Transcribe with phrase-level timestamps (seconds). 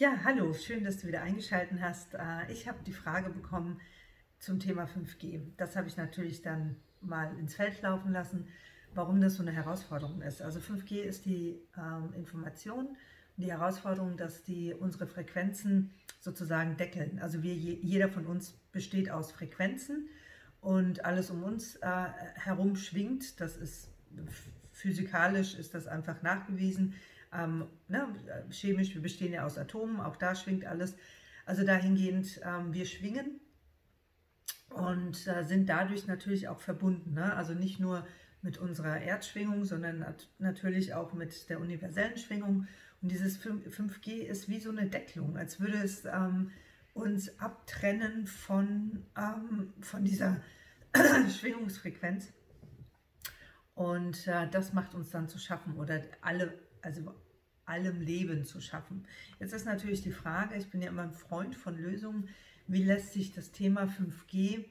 [0.00, 2.14] Ja, hallo, schön, dass du wieder eingeschaltet hast.
[2.14, 3.82] Äh, ich habe die Frage bekommen
[4.38, 5.42] zum Thema 5G.
[5.58, 8.48] Das habe ich natürlich dann mal ins Feld laufen lassen,
[8.94, 10.40] warum das so eine Herausforderung ist.
[10.40, 12.96] Also 5G ist die ähm, Information
[13.36, 17.18] die Herausforderung, dass die unsere Frequenzen sozusagen deckeln.
[17.20, 20.08] Also wir, jeder von uns besteht aus Frequenzen
[20.62, 22.06] und alles um uns äh,
[22.36, 23.38] herum schwingt.
[23.38, 23.90] Das ist
[24.80, 26.94] physikalisch ist das einfach nachgewiesen
[27.32, 28.08] ähm, ne,
[28.50, 30.96] chemisch, wir bestehen ja aus Atomen, auch da schwingt alles.
[31.46, 33.40] Also dahingehend, ähm, wir schwingen
[34.70, 37.14] und äh, sind dadurch natürlich auch verbunden.
[37.14, 37.34] Ne?
[37.34, 38.06] Also nicht nur
[38.42, 42.66] mit unserer Erdschwingung, sondern nat natürlich auch mit der universellen Schwingung.
[43.02, 46.50] Und dieses 5G ist wie so eine Deckelung, als würde es ähm,
[46.94, 50.40] uns abtrennen von, ähm, von dieser
[51.38, 52.32] Schwingungsfrequenz.
[53.80, 56.52] Und äh, das macht uns dann zu schaffen oder alle
[56.82, 57.14] also
[57.64, 59.06] allem Leben zu schaffen.
[59.38, 62.28] Jetzt ist natürlich die Frage, ich bin ja immer ein Freund von Lösungen,
[62.66, 64.66] wie lässt sich das Thema 5G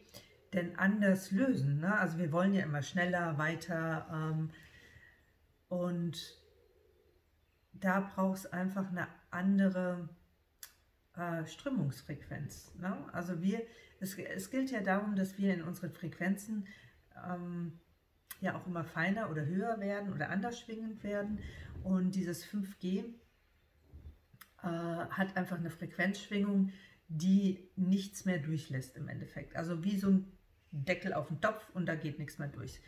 [0.53, 1.79] denn anders lösen?
[1.79, 1.97] Ne?
[1.97, 4.51] Also wir wollen ja immer schneller, weiter ähm,
[5.69, 6.37] und
[7.73, 10.07] da braucht es einfach eine andere
[11.15, 12.75] äh, Strömungsfrequenz.
[12.75, 12.95] Ne?
[13.11, 13.63] Also wir,
[13.99, 16.67] es, es gilt ja darum, dass wir in unseren Frequenzen
[17.27, 17.79] ähm,
[18.41, 21.39] ja auch immer feiner oder höher werden oder anders schwingend werden.
[21.83, 23.05] Und dieses 5G
[24.63, 26.71] äh, hat einfach eine Frequenzschwingung,
[27.07, 29.55] die nichts mehr durchlässt im Endeffekt.
[29.55, 30.37] Also wie so ein
[30.71, 32.79] Deckel auf den Topf und da geht nichts mehr durch.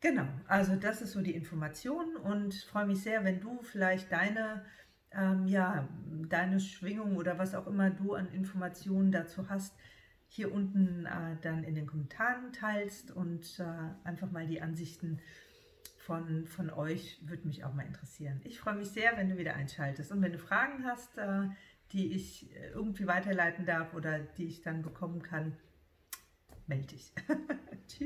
[0.00, 4.64] Genau, also das ist so die Information und freue mich sehr, wenn du vielleicht deine,
[5.10, 5.88] ähm, ja,
[6.28, 9.74] deine Schwingung oder was auch immer du an Informationen dazu hast,
[10.28, 15.20] hier unten äh, dann in den Kommentaren teilst und äh, einfach mal die Ansichten
[15.98, 18.40] von, von euch würde mich auch mal interessieren.
[18.44, 21.48] Ich freue mich sehr, wenn du wieder einschaltest und wenn du Fragen hast, äh,
[21.92, 25.56] die ich äh, irgendwie weiterleiten darf oder die ich dann bekommen kann,
[26.66, 27.12] melde dich.
[27.88, 27.97] Tschüss.